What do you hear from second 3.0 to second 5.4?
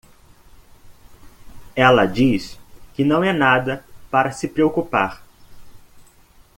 não é nada para se preocupar.